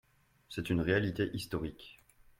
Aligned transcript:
C’est 0.49 0.71
une 0.71 0.81
réalité 0.81 1.29
historique 1.31 1.99